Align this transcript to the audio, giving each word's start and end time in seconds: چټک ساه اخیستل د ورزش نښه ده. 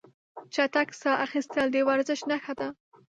چټک 0.53 0.89
ساه 1.01 1.21
اخیستل 1.25 1.67
د 1.71 1.77
ورزش 1.89 2.19
نښه 2.29 2.53
ده. 2.59 2.67